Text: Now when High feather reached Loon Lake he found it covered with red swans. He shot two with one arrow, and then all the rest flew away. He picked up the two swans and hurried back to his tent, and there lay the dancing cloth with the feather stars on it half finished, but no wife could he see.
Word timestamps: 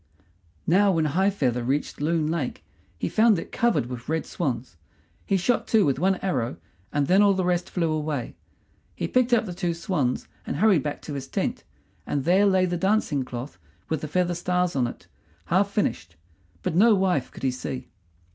Now 0.65 0.93
when 0.93 1.05
High 1.05 1.29
feather 1.29 1.63
reached 1.63 2.01
Loon 2.01 2.25
Lake 2.31 2.63
he 2.97 3.07
found 3.07 3.37
it 3.37 3.51
covered 3.51 3.85
with 3.85 4.09
red 4.09 4.25
swans. 4.25 4.75
He 5.27 5.37
shot 5.37 5.67
two 5.67 5.85
with 5.85 5.99
one 5.99 6.15
arrow, 6.23 6.57
and 6.91 7.05
then 7.05 7.21
all 7.21 7.35
the 7.35 7.45
rest 7.45 7.69
flew 7.69 7.91
away. 7.91 8.35
He 8.95 9.07
picked 9.07 9.31
up 9.31 9.45
the 9.45 9.53
two 9.53 9.75
swans 9.75 10.27
and 10.43 10.55
hurried 10.55 10.81
back 10.81 11.03
to 11.03 11.13
his 11.13 11.27
tent, 11.27 11.63
and 12.07 12.23
there 12.23 12.47
lay 12.47 12.65
the 12.65 12.77
dancing 12.77 13.21
cloth 13.23 13.59
with 13.89 14.01
the 14.01 14.07
feather 14.07 14.33
stars 14.33 14.75
on 14.75 14.87
it 14.87 15.05
half 15.45 15.69
finished, 15.69 16.15
but 16.63 16.73
no 16.73 16.95
wife 16.95 17.29
could 17.29 17.43
he 17.43 17.51
see. 17.51 17.89